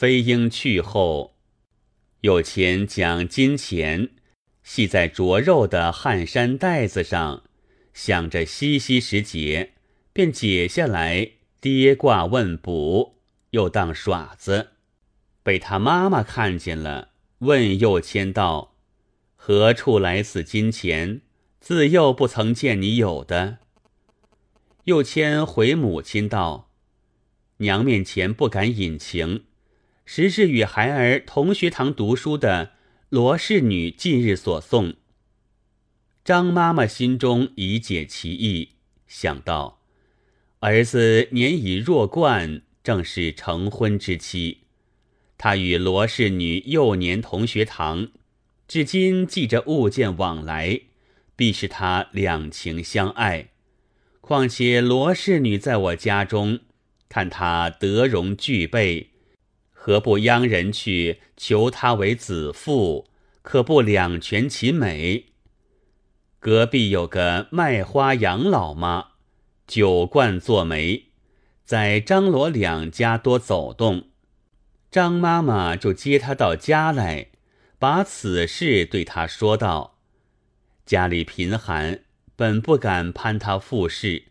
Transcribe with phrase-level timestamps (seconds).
[0.00, 1.36] 飞鹰去后，
[2.22, 4.08] 又前将金钱
[4.62, 7.42] 系在着肉的汗衫带子上，
[7.92, 9.74] 想着西溪时节，
[10.14, 13.16] 便解下来，跌挂问卜，
[13.50, 14.68] 又当耍子，
[15.42, 17.10] 被他妈妈看见了，
[17.40, 18.76] 问右谦道
[19.36, 21.20] ：“何处来此金钱？
[21.60, 23.58] 自幼不曾见你有的。”
[24.84, 26.70] 右谦回母亲道。
[27.58, 29.44] 娘面前不敢隐情，
[30.12, 32.72] 实是与孩儿同学堂读书的
[33.10, 34.94] 罗氏女近日所送。
[36.24, 38.70] 张妈妈心中已解其意，
[39.06, 39.78] 想到
[40.58, 44.62] 儿子年已弱冠，正是成婚之期。
[45.38, 48.08] 他与罗氏女幼年同学堂，
[48.66, 50.80] 至今记着物件往来，
[51.36, 53.50] 必是他两情相爱。
[54.20, 56.58] 况且罗氏女在我家中。
[57.08, 59.09] 看他德容具备，
[59.82, 63.06] 何不央人去求他为子妇？
[63.40, 65.28] 可不两全其美？
[66.38, 69.12] 隔壁有个卖花杨老妈，
[69.66, 71.06] 酒惯做媒，
[71.64, 74.08] 在张罗两家多走动。
[74.90, 77.28] 张妈妈就接他到家来，
[77.78, 79.96] 把此事对他说道
[80.84, 82.00] ：“家里贫寒，
[82.36, 84.24] 本不敢攀他富士。”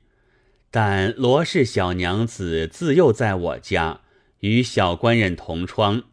[0.69, 4.02] 但罗氏小娘子自幼在我家，
[4.39, 6.03] 与小官人同窗，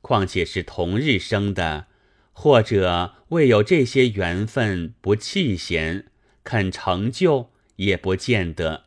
[0.00, 1.86] 况且是同日生的，
[2.32, 6.06] 或者未有这些缘分，不弃贤，
[6.42, 8.84] 肯成就也不见得。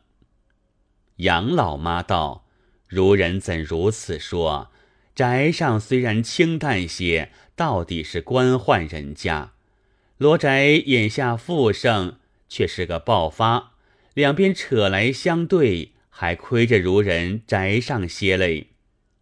[1.16, 2.46] 杨老妈道
[2.86, 4.70] ：“如人怎如此说？
[5.14, 9.52] 宅上虽然清淡些，到底是官宦人家。
[10.16, 12.18] 罗宅眼下富盛，
[12.48, 13.72] 却是个暴发。”
[14.14, 18.70] 两边扯来相对，还亏着如人宅上些嘞。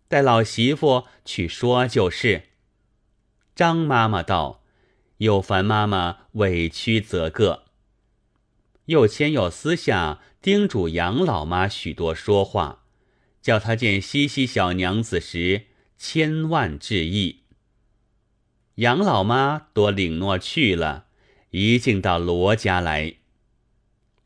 [0.09, 2.45] 待老媳妇去说就是。
[3.55, 4.63] 张妈妈道
[5.19, 7.65] ：“有烦妈妈委屈则个。”
[8.87, 12.85] 又谦又私下叮嘱杨老妈许多说话，
[13.43, 15.67] 叫她见西西小娘子时
[15.99, 17.43] 千万致意。
[18.77, 21.09] 杨老妈多领诺去了，
[21.51, 23.17] 一径到罗家来。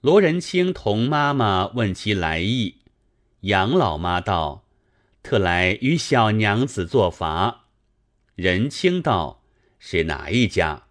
[0.01, 2.77] 罗仁清同妈妈问其来意，
[3.41, 4.65] 杨老妈道
[5.23, 7.67] ：“特来与小娘子作法。”
[8.35, 9.43] 仁清道
[9.79, 10.85] ：“是哪一家？”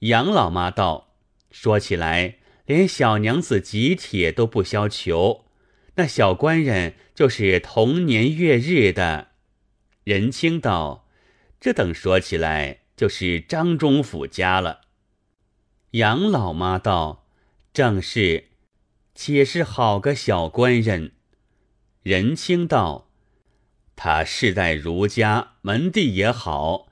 [0.00, 1.14] 杨老妈道
[1.50, 5.46] ：“说起来，连小娘子吉帖都不消求，
[5.96, 9.30] 那小官人就是同年月日的。”
[10.04, 11.08] 仁清道
[11.58, 14.82] ：“这等说起来，就是张中府家了。”
[15.90, 17.21] 杨老妈道。
[17.72, 18.48] 正是，
[19.14, 21.12] 且是好个小官人。
[22.02, 23.08] 仁清道
[23.96, 26.88] ：“他世代儒家，门第也好，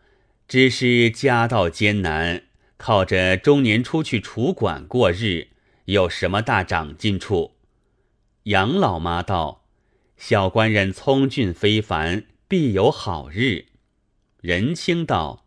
[0.48, 2.44] 只是家道艰难，
[2.78, 5.48] 靠着中年出去楚馆过日，
[5.84, 7.56] 有什么大长进处？”
[8.44, 9.66] 杨老妈道
[10.16, 13.66] ：“小官人聪俊非凡，必有好日。”
[14.40, 15.44] 仁清道：“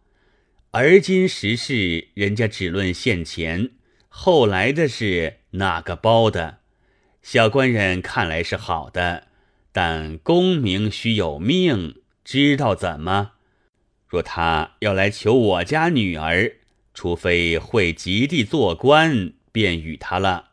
[0.69, 3.71] 而今时事，人家只论现钱。”
[4.15, 6.59] 后来的是哪个包的？
[7.23, 9.27] 小官人看来是好的，
[9.71, 13.31] 但功名须有命，知道怎么？
[14.07, 16.57] 若他要来求我家女儿，
[16.93, 20.51] 除非会极地做官，便与他了。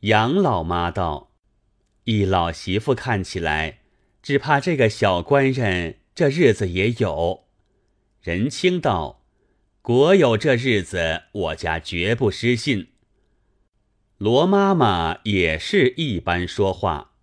[0.00, 1.30] 杨老妈道
[2.04, 3.78] ：“一老媳妇看起来，
[4.20, 7.44] 只怕这个小官人这日子也有。”
[8.20, 9.21] 仁清道。
[9.82, 12.92] 果有这日子，我家绝不失信。
[14.16, 17.14] 罗妈妈也是一般说话。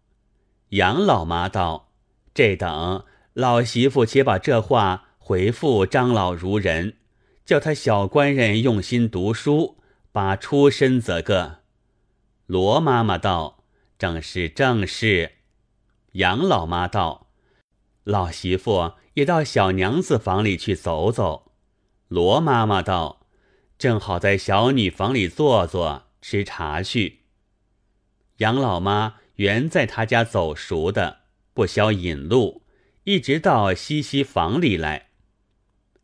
[0.72, 1.94] 杨老妈道
[2.36, 6.98] ：“这等老媳妇且把这话回复张老孺人，
[7.46, 9.78] 叫他小官人用心读书，
[10.12, 11.59] 把出身则个。”
[12.46, 13.64] 罗妈妈道
[13.98, 15.31] ：“正是正是。”
[16.14, 17.28] 杨老妈道
[18.03, 21.45] ：“老媳妇也到小娘子房里去走走。”
[22.10, 23.28] 罗妈妈道
[23.78, 27.20] ：“正好在小女房里坐坐，吃茶去。”
[28.38, 31.20] 杨老妈原在他家走熟的，
[31.54, 32.64] 不消引路，
[33.04, 35.10] 一直到西西房里来。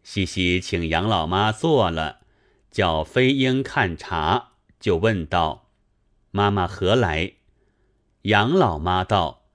[0.04, 2.20] 西西请杨老妈坐了，
[2.70, 5.72] 叫飞鹰看茶，就问道
[6.30, 7.34] ：“妈妈何来？”
[8.24, 9.46] 杨老妈道：“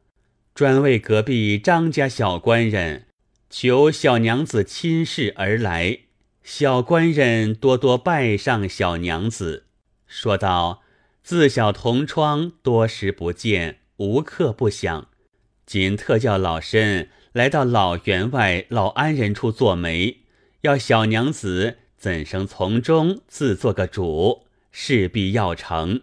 [0.53, 3.07] 专为隔壁张家小官人
[3.49, 6.01] 求小娘子亲事而来。”
[6.43, 9.67] 小官人多多拜上小娘子，
[10.07, 10.83] 说道
[11.23, 15.09] ：“自小同窗，多时不见，无刻不想。
[15.67, 20.23] 今特叫老身来到老员外、老安人处做媒，
[20.63, 24.47] 要小娘子怎生从中自做个主？
[24.73, 26.03] 势必要成。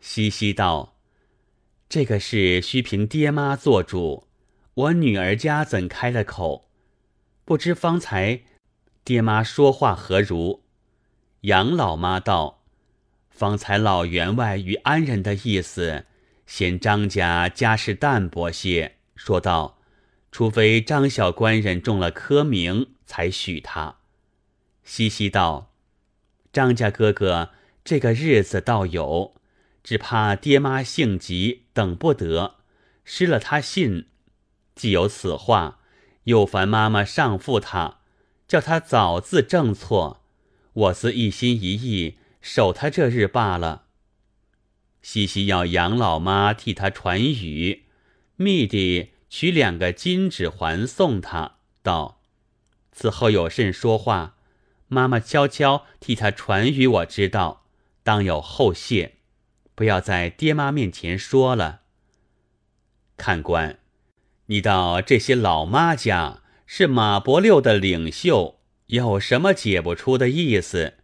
[0.00, 0.96] 西西道
[1.88, 4.26] ：“这个事须凭爹妈做主，
[4.74, 6.68] 我女儿家怎开了口？
[7.44, 8.42] 不知方才
[9.06, 10.64] 爹妈说话何如？”
[11.42, 12.64] 杨老妈道
[13.30, 16.06] ：“方才老员外与安人的意思，
[16.44, 19.78] 嫌张家家世淡薄些，说道。”
[20.32, 23.96] 除非张小官人中了科名，才许他。
[24.84, 25.72] 西西道
[26.52, 29.34] ：“张家哥哥这个日子倒有，
[29.82, 32.56] 只怕爹妈性急，等不得，
[33.02, 34.08] 失了他信。
[34.74, 35.78] 既有此话，
[36.24, 38.00] 又烦妈妈上复他，
[38.46, 40.22] 叫他早自正错。
[40.72, 43.84] 我自一心一意守他这日罢了。”
[45.02, 47.84] 西西要杨老妈替他传语，
[48.36, 49.12] 密地。
[49.28, 52.22] 取两个金指环送他，道
[52.92, 54.36] ：“此后有甚说话，
[54.86, 57.64] 妈妈悄悄替他传与我知道，
[58.04, 59.16] 当有后谢，
[59.74, 61.82] 不要在爹妈面前说了。”
[63.18, 63.80] 看官，
[64.46, 70.94] 你到这些老妈家是马伯六的领袖，有什么解不出的意思？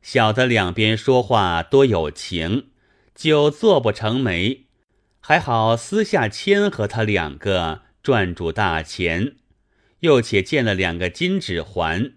[0.00, 2.68] 小的两边说话多有情，
[3.14, 4.64] 就做不成媒。
[5.20, 9.36] 还好私下谦和他两个赚主大钱，
[10.00, 12.12] 又且见了两个金指环，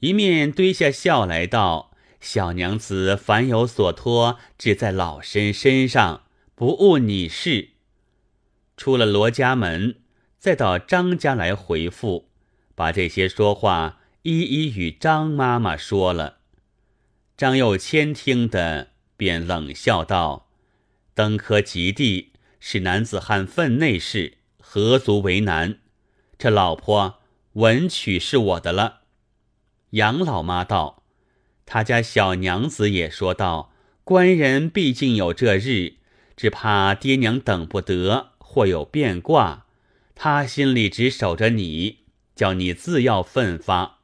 [0.00, 6.22] 一面堆下笑来道：“小娘子凡有所托，只在老身身上，
[6.54, 7.70] 不误你事。”
[8.78, 9.96] 出了罗家门，
[10.38, 12.28] 再到张家来回复，
[12.74, 16.38] 把这些说话一一与张妈妈说了。
[17.36, 20.48] 张又谦听得，便冷笑道
[21.14, 25.78] ：“登科及第。”是男子汉分内事，何足为难？
[26.36, 27.20] 这老婆
[27.52, 29.02] 文曲是我的了。
[29.90, 31.04] 杨老妈道
[31.64, 33.72] ：“他家小娘子也说道，
[34.02, 35.98] 官人毕竟有这日，
[36.36, 39.65] 只怕爹娘等不得，或有变卦。
[40.16, 44.00] 他心里只守着你，叫你自要奋发。”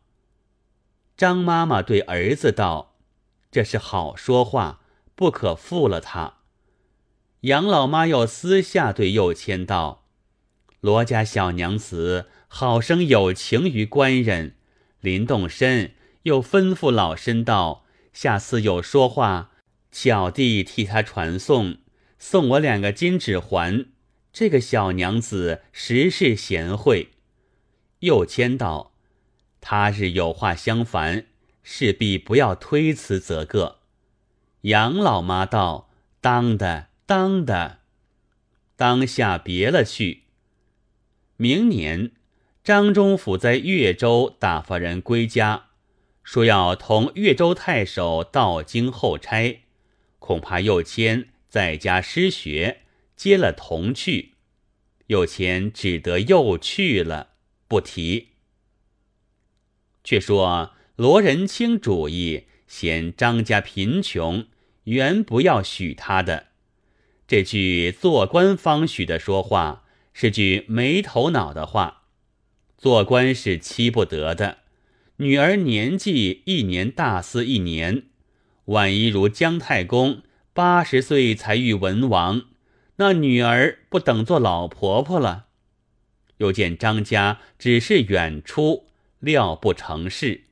[1.16, 2.96] 张妈妈对儿子道
[3.50, 4.82] ：“这是好说话，
[5.16, 6.34] 不可负了他。”
[7.42, 10.06] 杨老妈又私下对右谦道
[10.80, 14.56] ：“罗家小娘子好生有情于官人，
[15.00, 19.50] 临动身又吩咐老身道：下次有说话，
[19.90, 21.78] 小弟替他传送，
[22.18, 23.86] 送我两个金指环。
[24.32, 27.10] 这个小娘子实是贤惠。”
[28.00, 28.94] 又谦道
[29.60, 31.26] ：“他日有话相烦，
[31.62, 33.80] 势必不要推辞则个。”
[34.62, 35.90] 杨老妈道
[36.20, 37.80] ：“当的。”当的，
[38.74, 40.22] 当下别了去。
[41.36, 42.12] 明年，
[42.64, 45.66] 张忠府在越州打发人归家，
[46.22, 49.62] 说要同越州太守到京候差，
[50.20, 52.81] 恐怕又迁在家失学，
[53.22, 54.32] 接了同去。
[55.06, 57.28] 有钱只得又去了，
[57.68, 58.30] 不提。
[60.02, 64.46] 却说罗仁清主意嫌张家贫穷，
[64.84, 66.48] 原不要许他的。
[67.28, 72.08] 这句做官方许的说话，是句没头脑的话。
[72.76, 74.58] 做官是欺不得的。
[75.18, 78.06] 女儿年纪一年大似一年，
[78.64, 82.46] 万一如姜太公八十岁才遇文王，
[83.02, 85.46] 那女儿不等做老婆婆了？
[86.36, 88.86] 又见张家只是远出，
[89.18, 90.44] 料不成事，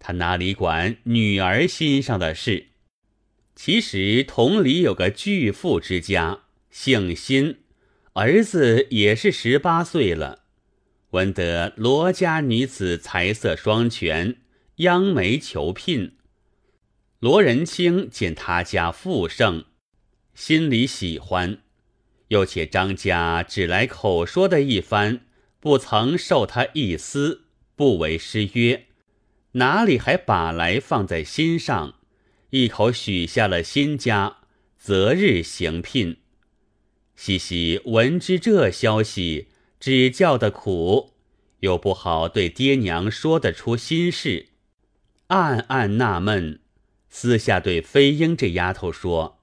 [0.00, 2.70] 他哪里管女儿心上的事？
[3.54, 7.58] 其实同里有个巨富之家，姓辛，
[8.14, 10.42] 儿子也是十八岁了。
[11.10, 14.38] 闻得罗家女子才色双全，
[14.78, 16.16] 央媒求聘。
[17.20, 19.66] 罗仁清见他家富盛，
[20.34, 21.58] 心里喜欢，
[22.34, 25.20] 又且张家只来口说的一番，
[25.60, 27.44] 不曾受他一丝，
[27.76, 28.86] 不为失约，
[29.52, 31.94] 哪里还把来放在心上？
[32.50, 34.38] 一口许下了新家，
[34.76, 36.16] 择日行聘。
[37.14, 39.46] 西西闻知这消息，
[39.78, 41.12] 只叫得苦，
[41.60, 44.48] 又不好对爹娘说得出心事，
[45.28, 46.58] 暗暗纳闷，
[47.08, 49.40] 私下对飞鹰这丫头说：“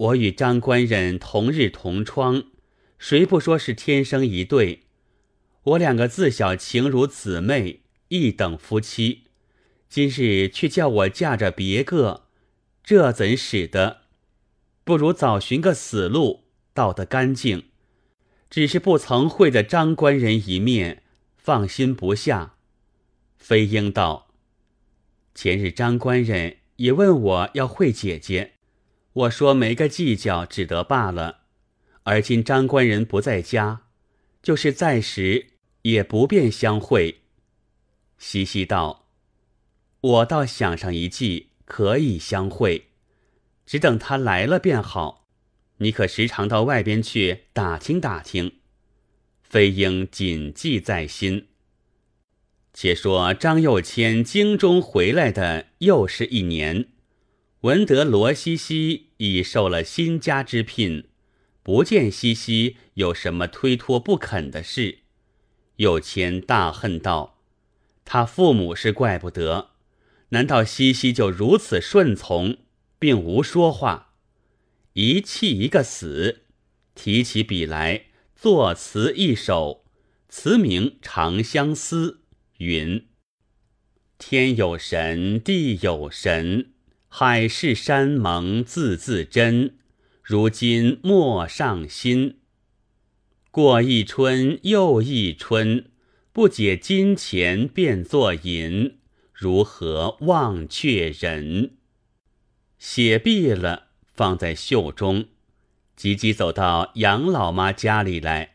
[0.00, 2.44] 我与张官人同日同窗，
[2.98, 4.84] 谁不说是天生一对？
[5.62, 9.24] 我两个自小情如姊妹，一等夫妻。”
[9.90, 12.28] 今日却叫我嫁着别个，
[12.82, 14.02] 这怎使得？
[14.84, 17.64] 不如早寻个死路，倒得干净。
[18.48, 21.02] 只是不曾会的张官人一面，
[21.36, 22.54] 放心不下。”
[23.36, 24.28] 飞鹰道
[25.34, 28.54] ：“前日张官人也问我要会姐姐，
[29.12, 31.40] 我说没个计较，只得罢了。
[32.04, 33.82] 而今张官人不在家，
[34.42, 35.48] 就是在时，
[35.82, 37.22] 也不便相会。”
[38.18, 39.06] 西西道
[40.00, 42.86] ：“我倒想上一计，可以相会，
[43.66, 45.26] 只等他来了便好。
[45.78, 48.56] 你可时常到外边去打听打听。”
[49.42, 51.48] 飞鹰谨记在心。
[52.72, 56.86] 且说张又谦京中回来的又是一年，
[57.62, 61.08] 闻得罗西西已受了新家之聘，
[61.62, 65.00] 不见西西有什么推脱不肯的事，
[65.76, 67.42] 又谦大恨道
[68.06, 69.72] ：“他父母是怪不得，
[70.30, 72.56] 难道西西就如此顺从，
[72.98, 74.14] 并无说话？
[74.94, 76.44] 一气一个死，
[76.94, 79.84] 提起笔来作词一首，
[80.30, 82.12] 词名《长相思》。”
[82.56, 83.06] 云：
[84.16, 86.72] 天有神，地有神，
[87.12, 89.74] 海誓山盟字字真。
[90.22, 92.38] 如今莫上心。
[93.50, 95.90] 过一春又一春，
[96.32, 98.98] 不解金钱变作银，
[99.32, 101.72] 如何忘却人？
[102.78, 105.26] 写毕了，放在袖中，
[105.96, 108.54] 急急走到杨老妈家里来。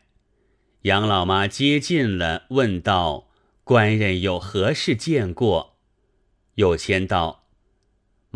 [0.82, 3.28] 杨老妈接近了，问道。
[3.62, 5.76] 官人有何事见过？
[6.54, 7.45] 有谦道：“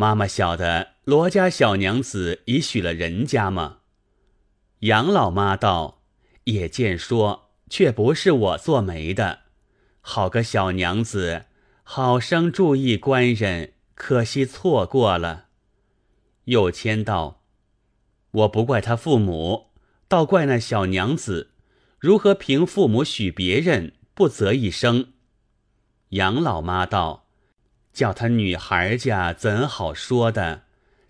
[0.00, 3.80] 妈妈晓得罗家小娘子已许了人家吗？”
[4.80, 6.00] 杨老妈道
[6.45, 9.40] ：“也见说，却不是我做媒的。
[10.00, 11.45] 好个小娘子，
[11.83, 15.49] 好生注意官人，可惜错过了。”
[16.45, 17.42] 又谦道
[18.33, 19.66] ：“我不怪他父母，
[20.09, 21.50] 倒怪那小娘子，
[21.99, 25.12] 如何凭父母许别人，不择一生？”
[26.16, 27.19] 杨老妈道
[27.92, 30.62] ：“叫他女孩家怎好说的？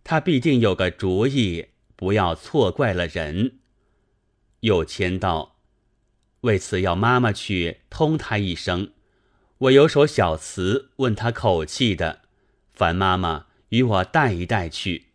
[0.03, 3.59] 他必定有个主意，不要错怪了人。”
[4.61, 5.57] 又谦道
[6.43, 8.93] ：“为此要妈妈去通他一声。
[9.59, 12.21] 我有首小词问他口气的，
[12.73, 15.07] 烦妈妈与我带一带去。”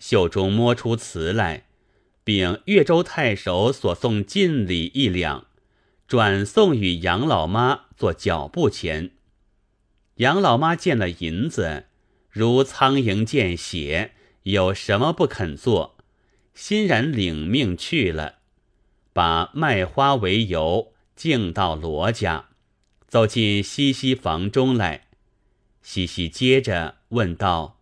[0.00, 1.66] 袖中摸出词来，
[2.24, 5.46] 并越州太守所送进礼一两。
[6.08, 9.12] 转送与杨老妈做脚步钱，
[10.22, 11.86] 杨老妈见了银子，
[12.30, 14.12] 如苍蝇见血，
[14.44, 15.96] 有什么不肯做？
[16.54, 18.36] 欣然领命去了，
[19.12, 22.50] 把卖花为由，径到罗家，
[23.08, 25.08] 走进西西房中来。
[25.82, 27.80] 西西接着问道：“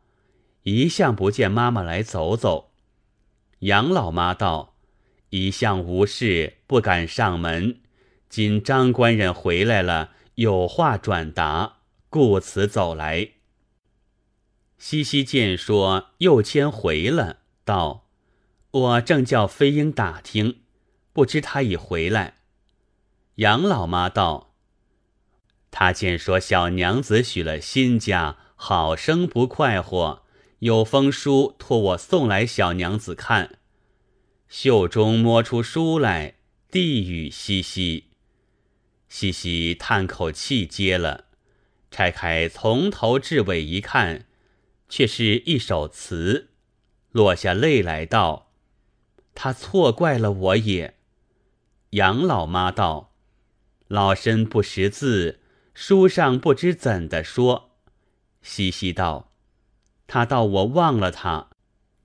[0.64, 2.70] 一向不见妈妈来走走？”
[3.61, 4.76] 杨老妈道
[5.28, 7.80] ：“一向无事，不敢上门。”
[8.30, 11.79] 今张官人回来了，有话转达，
[12.11, 13.31] 故此走来。
[14.76, 18.09] 西西见说又谦回了，道
[18.73, 20.62] ：“我正叫飞鹰打听，
[21.12, 22.35] 不知他已回来。”
[23.37, 24.55] 杨老妈道
[25.71, 30.25] ：“他见说小娘子许了新家，好生不快活，
[30.59, 33.59] 有封书托我送来小娘子看。”
[34.49, 36.35] 袖中摸出书来，
[36.73, 38.09] 递与西西。
[39.09, 41.26] 西西叹口气，接了，
[41.90, 44.26] 拆开从头至尾一看，
[44.88, 46.50] 却是一首词，
[47.11, 48.52] 落下泪来道
[49.35, 50.94] ：“他错怪了我也。”
[51.90, 53.12] 杨老妈道
[53.88, 55.40] ：“老身不识字，
[55.75, 57.73] 书上不知怎的说。”
[58.42, 59.32] 西西道
[60.06, 61.50] ：“他道我忘了他，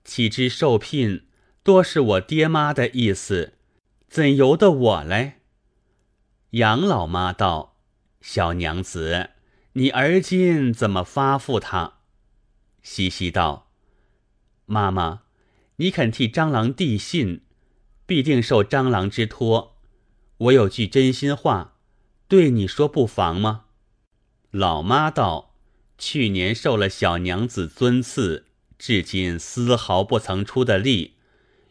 [0.04, 1.28] 岂知受聘
[1.62, 3.54] 多是我爹妈的意思，
[4.08, 5.34] 怎由得我嘞？”
[6.50, 7.76] 杨老妈道
[8.20, 9.30] ：“小娘子，
[9.78, 11.98] 你而今怎么发付他？”
[12.82, 13.70] 西西道
[14.64, 15.24] ：“妈妈，
[15.76, 17.42] 你肯替蟑螂递信，
[18.06, 19.76] 必定受蟑螂之托。
[20.38, 21.74] 我有句真心话，
[22.26, 23.66] 对你说不妨吗？”
[24.50, 25.54] 老妈道
[25.98, 28.46] ：“去年受了小娘子尊赐，
[28.78, 31.16] 至今丝毫不曾出的力，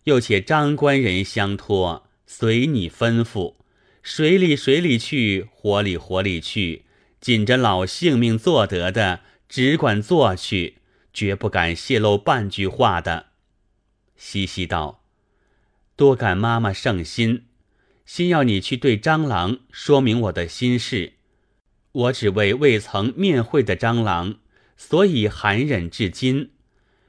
[0.04, 3.56] 又且张官人相托，随你吩咐。”
[4.04, 6.85] 水里水里去，火里火里去，
[7.26, 10.76] 紧着老性命做得的，只管做去，
[11.12, 13.30] 绝不敢泄露半句话的。
[14.16, 15.02] 西西道
[15.98, 17.46] ：“多感妈妈圣心，
[18.06, 21.14] 心要你去对蟑螂说明我的心事。
[21.94, 24.36] 我只为未曾面会的蟑螂，
[24.78, 26.52] 所以含忍至今。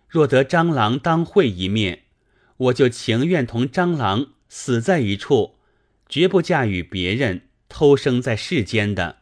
[0.09, 2.05] 若得蟑螂当会一面，
[2.57, 5.59] 我就情愿同蟑螂死在一处。”
[6.09, 9.19] 绝不嫁与别人，偷生在世间的。”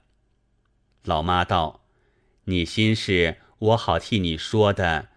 [1.04, 1.84] 老妈道
[2.44, 5.08] ：“你心事我好替你说的，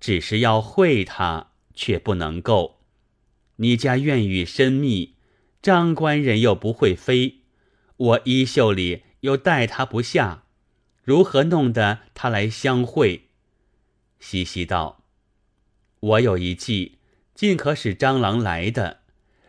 [0.00, 2.80] 只是要会他，却不能够。
[3.56, 5.16] 你家院宇深密，
[5.60, 7.42] 张官人又不会飞，
[7.96, 10.44] 我衣袖里又带他不下，
[11.02, 13.28] 如何弄得他来相会？”
[14.18, 15.04] 西西道
[16.00, 16.96] ：“我有一计，
[17.34, 19.00] 尽可使蟑螂来的，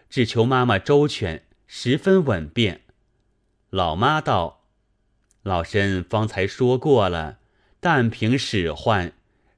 [0.10, 2.82] 只求妈妈周全，十分稳便。”
[3.72, 4.65] 老妈道。
[5.46, 7.38] 老身方才说过了，
[7.80, 9.14] 但凭使唤，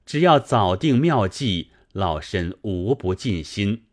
[0.05, 3.85] 只要早定妙计，老身无不尽心。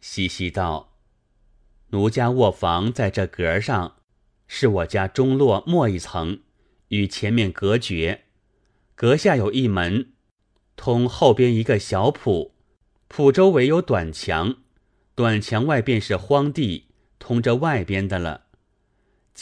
[0.00, 0.94] 西西道
[1.92, 3.96] ：“奴家卧房在这阁上，
[4.46, 6.40] 是我家中落末一层，
[6.88, 8.22] 与前面隔绝。
[8.94, 10.12] 阁下有一门，
[10.76, 12.54] 通后边一个小铺，
[13.08, 14.56] 铺周围有短墙，
[15.14, 16.86] 短墙外便是荒地，
[17.18, 18.46] 通着外边的了。”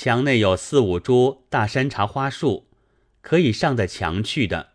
[0.03, 2.71] 墙内有四五株大山茶花树，
[3.21, 4.69] 可以上的墙去的。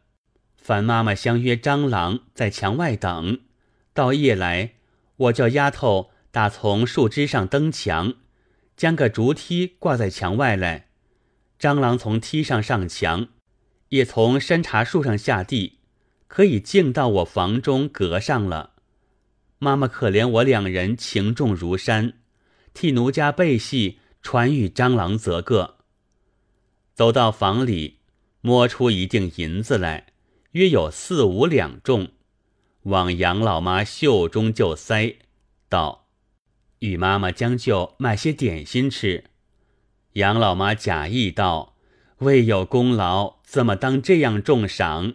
[0.55, 3.39] 范妈妈相约蟑螂在墙外等，
[3.91, 4.75] 到夜来，
[5.15, 8.13] 我叫丫头打从树枝上登墙，
[8.77, 10.89] 将个竹梯挂在墙外来。
[11.60, 13.29] 蟑螂从梯上上墙，
[13.89, 15.79] 也从山茶树上下地，
[16.27, 18.74] 可以进到我房中阁上了。
[19.58, 22.13] 妈妈可怜我两人情重如山，
[22.75, 23.98] 替奴家背戏。
[24.25, 25.75] 传与张郎则个，
[26.96, 28.00] 走到房里，
[28.41, 30.08] 摸出一锭银子来，
[30.53, 32.08] 约有四五两重，
[32.82, 35.20] 往杨老妈袖中就塞，
[35.70, 36.08] 道
[36.79, 39.25] ：“与妈妈将就买些点心吃。”
[40.13, 41.75] 杨老妈假意道
[42.17, 45.13] ：“未有功劳，怎么当这样重赏？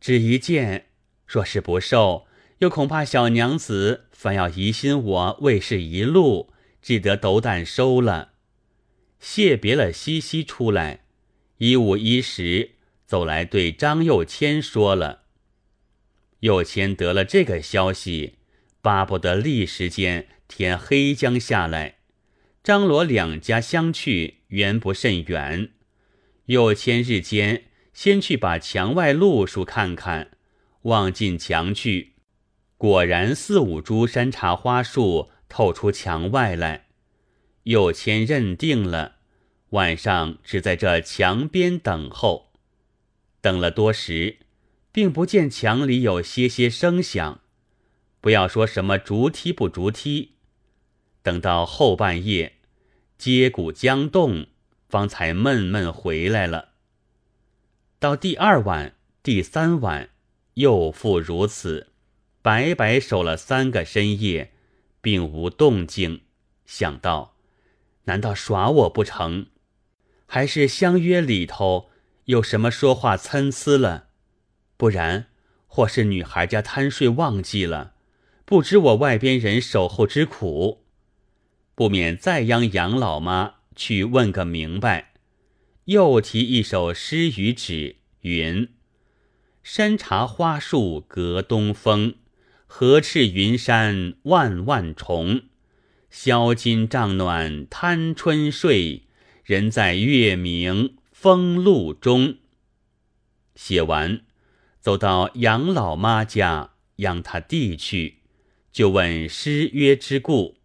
[0.00, 0.86] 只一件，
[1.26, 2.26] 若是不受，
[2.60, 8.28] 又恐怕小娘子反要疑心我为是一路，只得斗胆收了。”
[9.20, 11.04] 谢别了，西西出来，
[11.58, 12.70] 一五一十
[13.06, 15.24] 走来，对张又谦说了。
[16.40, 18.36] 又谦得了这个消息，
[18.80, 21.98] 巴不得立时间天黑将下来。
[22.62, 25.70] 张罗两家相去，原不甚远。
[26.46, 30.30] 又谦日间先去把墙外路数看看，
[30.82, 32.14] 望进墙去，
[32.78, 36.86] 果然四五株山茶花树透出墙外来。
[37.64, 39.16] 又签认定了，
[39.70, 42.52] 晚上只在这墙边等候，
[43.40, 44.38] 等了多时，
[44.90, 47.40] 并不见墙里有些些声响。
[48.20, 50.32] 不要说什么竹梯不竹梯，
[51.22, 52.54] 等到后半夜，
[53.18, 54.46] 街鼓将动，
[54.88, 56.70] 方才闷闷回来了。
[57.98, 60.08] 到第二晚、第三晚，
[60.54, 61.88] 又复如此，
[62.40, 64.52] 白白守了三个深夜，
[65.02, 66.22] 并无动静。
[66.64, 67.36] 想到。
[68.04, 69.46] 难道耍我不成？
[70.26, 71.90] 还是相约里头
[72.26, 74.08] 有什么说话参差了？
[74.76, 75.26] 不然，
[75.66, 77.94] 或是女孩家贪睡忘记了，
[78.44, 80.84] 不知我外边人守候之苦，
[81.74, 85.12] 不免再央杨老妈去问个明白。
[85.86, 88.68] 又提一首诗与纸，云
[89.64, 92.14] ：“山茶花树隔东风，
[92.66, 95.42] 河赤云山万万重。”
[96.10, 99.04] 宵金帐暖贪春睡，
[99.44, 102.38] 人在月明风露中。
[103.54, 104.22] 写完，
[104.80, 108.16] 走到杨老妈家，央他弟去，
[108.72, 110.56] 就问诗约之故。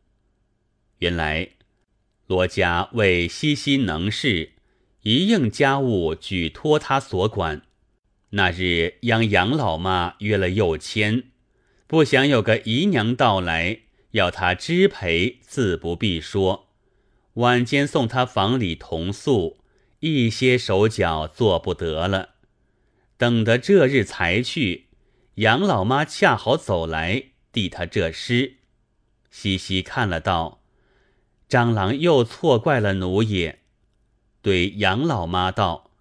[0.98, 1.50] 原来
[2.26, 4.54] 罗家为西西能事，
[5.04, 7.62] 一应家务举托他所管。
[8.32, 11.26] 那日央杨老妈约了又签，
[11.86, 13.82] 不想有个姨娘到来。
[14.16, 16.70] 要他支陪，自不必说。
[17.34, 19.58] 晚间送他房里同宿，
[20.00, 22.30] 一些手脚做不得了。
[23.18, 24.88] 等得这日才去，
[25.36, 28.60] 杨老妈恰好走来，递他这诗。
[29.30, 30.62] 西西看了道
[31.50, 33.60] ：“张郎又错怪了奴也。”
[34.42, 35.92] 对杨老妈道：“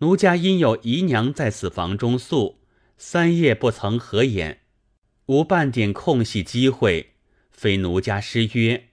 [0.00, 2.58] 奴家因有姨娘在此房中宿，
[2.98, 4.60] 三夜不曾合眼，
[5.24, 7.12] 无半点空隙机会。”
[7.56, 8.88] 非奴家失约，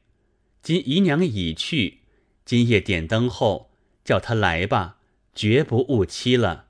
[0.62, 2.00] 今姨娘已去，
[2.46, 3.72] 今夜点灯后
[4.06, 5.00] 叫她来吧，
[5.36, 6.68] 绝不误期了。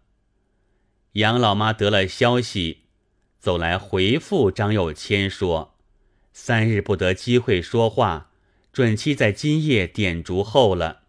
[1.14, 2.86] 杨老妈得了消息，
[3.40, 5.76] 走来回复张有谦说
[6.34, 8.32] ：“三日不得机会说话，
[8.72, 11.03] 准期在今夜点烛后了。”